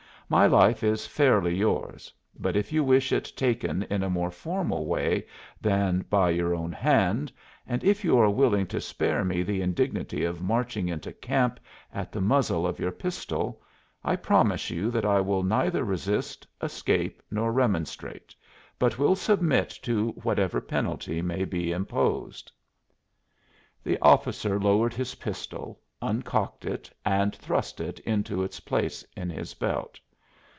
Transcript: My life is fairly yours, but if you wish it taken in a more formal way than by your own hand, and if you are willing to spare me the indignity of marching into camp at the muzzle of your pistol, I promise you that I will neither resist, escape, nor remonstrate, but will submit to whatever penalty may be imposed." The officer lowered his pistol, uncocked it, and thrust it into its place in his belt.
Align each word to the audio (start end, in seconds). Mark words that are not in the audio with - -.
My 0.33 0.45
life 0.47 0.81
is 0.81 1.05
fairly 1.07 1.53
yours, 1.53 2.09
but 2.39 2.55
if 2.55 2.71
you 2.71 2.85
wish 2.85 3.11
it 3.11 3.29
taken 3.35 3.83
in 3.89 4.01
a 4.01 4.09
more 4.09 4.31
formal 4.31 4.85
way 4.85 5.25
than 5.59 6.05
by 6.09 6.29
your 6.29 6.55
own 6.55 6.71
hand, 6.71 7.33
and 7.67 7.83
if 7.83 8.05
you 8.05 8.17
are 8.17 8.29
willing 8.29 8.65
to 8.67 8.79
spare 8.79 9.25
me 9.25 9.43
the 9.43 9.61
indignity 9.61 10.23
of 10.23 10.41
marching 10.41 10.87
into 10.87 11.11
camp 11.11 11.59
at 11.93 12.13
the 12.13 12.21
muzzle 12.21 12.65
of 12.65 12.79
your 12.79 12.93
pistol, 12.93 13.61
I 14.05 14.15
promise 14.15 14.69
you 14.69 14.89
that 14.91 15.03
I 15.03 15.19
will 15.19 15.43
neither 15.43 15.83
resist, 15.83 16.47
escape, 16.61 17.21
nor 17.29 17.51
remonstrate, 17.51 18.33
but 18.79 18.97
will 18.97 19.17
submit 19.17 19.71
to 19.81 20.11
whatever 20.23 20.61
penalty 20.61 21.21
may 21.21 21.43
be 21.43 21.73
imposed." 21.73 22.53
The 23.83 23.99
officer 23.99 24.57
lowered 24.57 24.93
his 24.93 25.15
pistol, 25.15 25.81
uncocked 26.01 26.63
it, 26.63 26.89
and 27.03 27.35
thrust 27.35 27.81
it 27.81 27.99
into 27.99 28.43
its 28.43 28.61
place 28.61 29.03
in 29.17 29.29
his 29.29 29.53
belt. 29.53 29.99